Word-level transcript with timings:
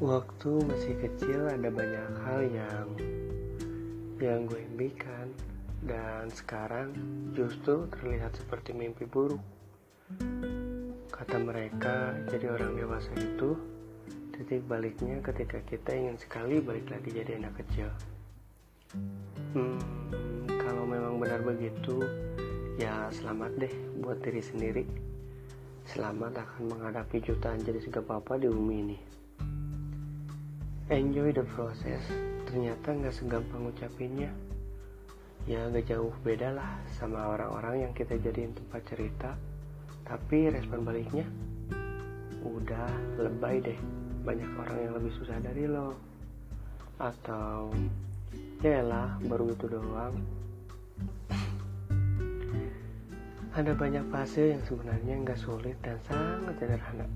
Waktu 0.00 0.64
masih 0.64 0.96
kecil 0.96 1.44
ada 1.44 1.68
banyak 1.68 2.12
hal 2.24 2.40
yang 2.48 2.88
yang 4.16 4.48
gue 4.48 4.64
impikan 4.64 5.28
dan 5.84 6.24
sekarang 6.32 6.96
justru 7.36 7.84
terlihat 7.92 8.32
seperti 8.32 8.72
mimpi 8.72 9.04
buruk. 9.04 9.44
Kata 11.12 11.36
mereka, 11.36 12.16
jadi 12.32 12.48
orang 12.48 12.80
dewasa 12.80 13.12
itu 13.12 13.60
titik 14.32 14.64
baliknya 14.64 15.20
ketika 15.20 15.60
kita 15.68 15.92
ingin 15.92 16.16
sekali 16.16 16.64
balik 16.64 16.88
lagi 16.88 17.12
jadi 17.12 17.36
anak 17.36 17.60
kecil. 17.60 17.92
Hmm, 19.52 19.84
kalau 20.48 20.88
memang 20.88 21.20
benar 21.20 21.44
begitu, 21.44 22.00
ya 22.80 23.12
selamat 23.20 23.52
deh 23.60 23.74
buat 24.00 24.16
diri 24.24 24.40
sendiri. 24.40 24.84
Selamat 25.84 26.40
akan 26.40 26.72
menghadapi 26.72 27.20
jutaan 27.20 27.60
jadi 27.60 27.84
segapapa 27.84 28.40
di 28.40 28.48
bumi 28.48 28.76
ini 28.80 29.19
enjoy 30.90 31.30
the 31.30 31.46
process. 31.54 32.02
Ternyata 32.50 32.90
nggak 32.90 33.14
segampang 33.14 33.70
ngucapinnya. 33.70 34.34
Ya 35.48 35.70
gak 35.72 35.88
jauh 35.88 36.12
beda 36.20 36.52
lah 36.52 36.82
sama 36.98 37.32
orang-orang 37.32 37.88
yang 37.88 37.92
kita 37.94 38.18
jadiin 38.18 38.52
tempat 38.52 38.82
cerita. 38.84 39.30
Tapi 40.04 40.50
respon 40.50 40.82
baliknya 40.82 41.24
udah 42.42 42.90
lebay 43.22 43.62
deh. 43.62 43.78
Banyak 44.26 44.50
orang 44.58 44.78
yang 44.82 44.92
lebih 44.98 45.14
susah 45.16 45.38
dari 45.38 45.64
lo. 45.64 45.94
Atau 46.98 47.72
ya 48.60 48.82
lah 48.84 49.16
baru 49.24 49.54
itu 49.54 49.66
doang. 49.70 50.14
Ada 53.54 53.74
banyak 53.74 54.04
fase 54.10 54.58
yang 54.58 54.62
sebenarnya 54.66 55.14
nggak 55.22 55.38
sulit 55.40 55.78
dan 55.82 55.98
sangat 56.06 56.54
sederhana 56.60 57.06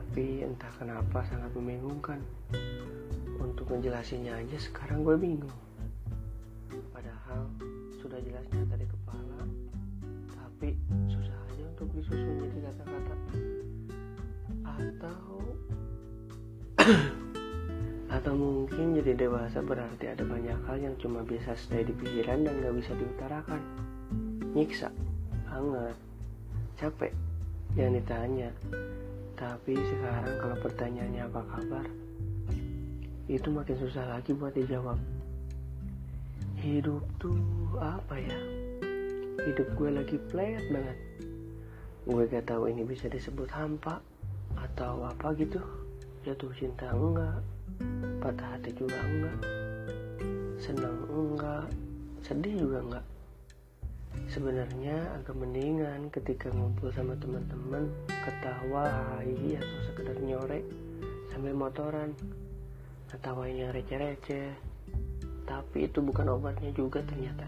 tapi 0.00 0.40
entah 0.40 0.72
kenapa 0.80 1.20
sangat 1.28 1.52
membingungkan. 1.52 2.24
Untuk 3.36 3.68
menjelasinnya 3.68 4.32
aja 4.32 4.56
sekarang 4.56 5.04
gue 5.04 5.12
bingung. 5.20 5.52
Padahal 6.88 7.44
sudah 8.00 8.16
jelas 8.24 8.48
nyata 8.48 8.80
di 8.80 8.88
kepala 8.88 9.44
tapi 10.32 10.72
susah 11.04 11.36
aja 11.52 11.64
untuk 11.68 11.88
disusun 11.92 12.32
jadi 12.40 12.58
kata-kata. 12.64 13.14
Atau 14.64 15.20
atau 18.16 18.32
mungkin 18.32 18.96
jadi 19.04 19.28
dewasa 19.28 19.60
berarti 19.60 20.16
ada 20.16 20.24
banyak 20.24 20.56
hal 20.64 20.80
yang 20.80 20.96
cuma 20.96 21.20
bisa 21.28 21.52
stay 21.60 21.84
di 21.84 21.92
pikiran 21.92 22.48
dan 22.48 22.56
gak 22.64 22.72
bisa 22.72 22.96
diutarakan. 22.96 23.60
Nyiksa 24.56 24.88
banget 25.44 25.96
capek. 26.80 27.12
Yang 27.76 28.00
ditanya 28.00 28.50
tapi 29.40 29.72
sekarang 29.72 30.36
kalau 30.36 30.56
pertanyaannya 30.60 31.24
apa 31.24 31.40
kabar, 31.48 31.86
itu 33.24 33.48
makin 33.48 33.76
susah 33.80 34.04
lagi 34.12 34.36
buat 34.36 34.52
dijawab. 34.52 35.00
Hidup 36.60 37.00
tuh 37.16 37.40
apa 37.80 38.20
ya? 38.20 38.36
Hidup 39.40 39.64
gue 39.80 39.90
lagi 39.96 40.20
flat 40.28 40.60
banget. 40.68 40.98
Gue 42.04 42.28
gak 42.28 42.52
tahu 42.52 42.68
ini 42.68 42.84
bisa 42.84 43.08
disebut 43.08 43.48
hampa 43.48 44.04
atau 44.60 45.08
apa 45.08 45.32
gitu. 45.40 45.64
Jatuh 46.20 46.52
cinta 46.52 46.92
enggak, 46.92 47.40
patah 48.20 48.60
hati 48.60 48.76
juga 48.76 49.00
enggak, 49.00 49.40
senang 50.60 51.00
enggak, 51.08 51.64
sedih 52.20 52.60
juga 52.60 52.78
enggak 52.84 53.04
sebenarnya 54.30 55.18
agak 55.18 55.34
mendingan 55.34 56.06
ketika 56.14 56.54
ngumpul 56.54 56.94
sama 56.94 57.18
teman-teman 57.18 57.90
ketawa 58.06 58.86
hai 59.18 59.58
atau 59.58 59.78
sekedar 59.90 60.16
nyore 60.22 60.62
sambil 61.34 61.54
motoran. 61.58 62.14
Yang 63.10 63.74
receh-receh. 63.74 64.54
Tapi 65.42 65.78
itu 65.90 65.98
bukan 65.98 66.30
obatnya 66.30 66.70
juga 66.70 67.02
ternyata. 67.02 67.42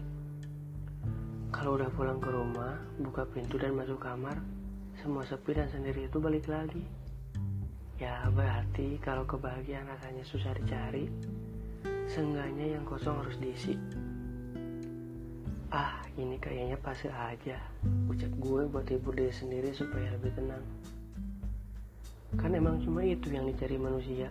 Kalau 1.55 1.79
udah 1.79 1.87
pulang 1.95 2.19
ke 2.19 2.27
rumah 2.27 2.75
buka 2.99 3.23
pintu 3.31 3.55
dan 3.55 3.71
masuk 3.71 4.03
kamar 4.03 4.35
semua 4.99 5.23
sepi 5.23 5.55
dan 5.55 5.71
sendiri 5.71 6.11
itu 6.11 6.19
balik 6.19 6.51
lagi. 6.51 6.83
Ya 7.95 8.27
berarti 8.27 8.99
kalau 8.99 9.23
kebahagiaan 9.23 9.87
rasanya 9.87 10.27
susah 10.27 10.51
dicari 10.59 11.07
seenggaknya 12.11 12.75
yang 12.75 12.83
kosong 12.83 13.15
harus 13.23 13.39
diisi. 13.39 13.79
Ah 15.71 16.02
ini 16.13 16.37
kayaknya 16.37 16.77
pasir 16.77 17.09
aja. 17.09 17.57
Ucap 18.05 18.29
gue 18.37 18.61
buat 18.69 18.85
hibur 18.85 19.17
diri 19.17 19.33
sendiri 19.33 19.73
supaya 19.73 20.13
lebih 20.13 20.29
tenang. 20.37 20.61
Kan 22.37 22.53
emang 22.53 22.77
cuma 22.85 23.01
itu 23.01 23.33
yang 23.33 23.49
dicari 23.49 23.81
manusia. 23.81 24.29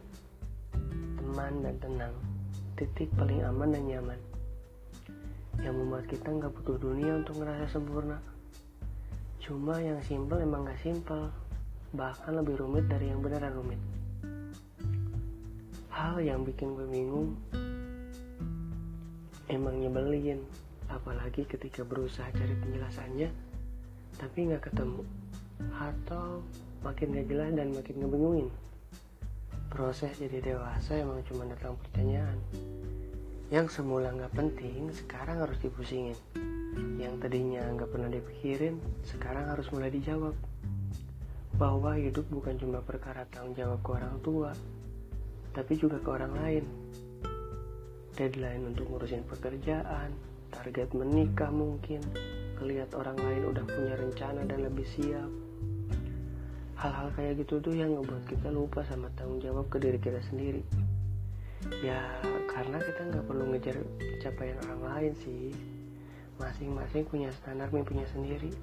Teman 1.19 1.67
dan 1.67 1.77
tenang. 1.83 2.15
Titik 2.79 3.11
paling 3.19 3.43
aman 3.43 3.75
dan 3.75 3.83
nyaman. 3.87 4.21
Yang 5.59 5.75
membuat 5.83 6.05
kita 6.07 6.29
nggak 6.31 6.53
butuh 6.55 6.79
dunia 6.79 7.19
untuk 7.19 7.43
ngerasa 7.43 7.67
sempurna. 7.67 8.19
Cuma 9.43 9.83
yang 9.83 9.99
simpel 10.07 10.39
emang 10.39 10.71
gak 10.71 10.79
simpel. 10.79 11.35
Bahkan 11.99 12.39
lebih 12.39 12.63
rumit 12.63 12.87
dari 12.87 13.11
yang 13.11 13.19
beneran 13.19 13.59
rumit. 13.59 13.81
Hal 15.91 16.23
yang 16.23 16.47
bikin 16.47 16.79
gue 16.79 16.87
bingung 16.87 17.35
emang 19.53 19.77
nyebelin 19.77 20.41
apalagi 20.93 21.49
ketika 21.49 21.83
berusaha 21.83 22.29
cari 22.31 22.55
penjelasannya 22.61 23.53
tapi 24.21 24.39
nggak 24.49 24.71
ketemu. 24.71 25.03
Atau 25.79 26.43
makin 26.83 27.15
gak 27.15 27.29
jelas 27.31 27.51
dan 27.55 27.73
makin 27.73 27.97
ngebingungin. 28.03 28.49
Proses 29.73 30.13
jadi 30.21 30.45
dewasa 30.45 31.01
emang 31.01 31.25
cuma 31.25 31.49
tentang 31.49 31.79
pertanyaan. 31.81 32.39
Yang 33.49 33.81
semula 33.81 34.13
nggak 34.13 34.33
penting 34.37 34.93
sekarang 34.93 35.41
harus 35.41 35.57
dipusingin. 35.65 36.19
Yang 37.01 37.15
tadinya 37.25 37.65
nggak 37.73 37.91
pernah 37.91 38.11
dipikirin 38.13 38.77
sekarang 39.07 39.49
harus 39.49 39.69
mulai 39.73 39.89
dijawab. 39.89 40.37
Bahwa 41.57 41.97
hidup 41.97 42.27
bukan 42.29 42.57
cuma 42.61 42.85
perkara 42.85 43.25
tanggung 43.33 43.57
jawab 43.57 43.81
ke 43.81 43.91
orang 43.97 44.17
tua 44.21 44.53
tapi 45.53 45.77
juga 45.77 46.01
ke 46.01 46.09
orang 46.09 46.33
lain. 46.33 46.65
Deadline 48.17 48.73
untuk 48.73 48.89
ngurusin 48.89 49.25
pekerjaan 49.25 50.32
target 50.63 50.95
menikah 50.95 51.51
mungkin. 51.51 51.99
Ngelihat 52.63 52.95
orang 52.95 53.19
lain 53.19 53.51
udah 53.51 53.67
punya 53.67 53.99
rencana 53.99 54.47
dan 54.47 54.63
lebih 54.63 54.87
siap. 54.87 55.27
Hal-hal 56.79 57.11
kayak 57.19 57.43
gitu 57.43 57.59
tuh 57.59 57.75
yang 57.75 57.99
ngebuat 57.99 58.31
kita 58.31 58.47
lupa 58.55 58.87
sama 58.87 59.11
tanggung 59.19 59.43
jawab 59.43 59.67
ke 59.67 59.83
diri 59.83 59.99
kita 59.99 60.23
sendiri. 60.31 60.63
Ya 61.83 61.99
karena 62.47 62.79
kita 62.79 63.11
nggak 63.11 63.27
perlu 63.27 63.51
ngejar 63.51 63.75
capaian 64.23 64.55
orang 64.71 64.83
lain 64.87 65.13
sih. 65.27 65.51
Masing-masing 66.39 67.11
punya 67.11 67.35
standar 67.43 67.67
mimpinya 67.75 68.07
sendiri. 68.15 68.55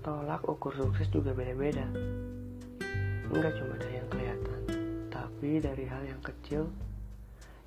Tolak 0.00 0.48
ukur 0.48 0.72
sukses 0.72 1.12
juga 1.12 1.36
beda-beda. 1.36 1.84
Nggak 3.28 3.52
cuma 3.60 3.76
dari 3.76 4.00
yang 4.00 4.08
kelihatan 4.08 4.60
tapi 5.12 5.60
dari 5.60 5.84
hal 5.84 6.02
yang 6.08 6.22
kecil 6.24 6.64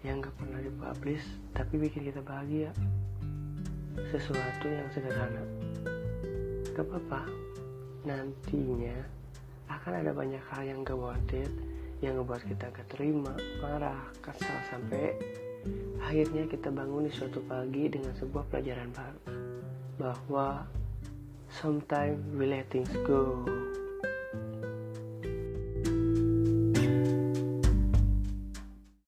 yang 0.06 0.22
gak 0.22 0.38
pernah 0.38 0.62
dipublish 0.62 1.26
tapi 1.58 1.82
bikin 1.82 2.06
kita 2.06 2.22
bahagia 2.22 2.70
sesuatu 4.12 4.68
yang 4.68 4.88
sederhana. 4.92 5.44
Gak 6.76 6.86
apa-apa, 6.86 7.28
nantinya 8.04 8.98
akan 9.72 9.94
ada 10.06 10.12
banyak 10.12 10.44
hal 10.52 10.64
yang 10.68 10.84
gak 10.84 11.00
worth 11.00 11.34
it, 11.34 11.52
yang 12.04 12.20
ngebuat 12.20 12.44
kita 12.46 12.70
gak 12.70 12.88
terima, 12.92 13.34
marah, 13.64 14.12
kesal 14.20 14.58
sampai 14.70 15.16
akhirnya 16.06 16.46
kita 16.46 16.70
bangun 16.70 17.10
di 17.10 17.12
suatu 17.12 17.42
pagi 17.50 17.90
dengan 17.90 18.14
sebuah 18.14 18.46
pelajaran 18.54 18.94
baru 18.94 19.22
bahwa 19.98 20.68
sometimes 21.50 22.20
we 22.36 22.46
let 22.46 22.68
things 22.70 22.92
go. 23.08 23.42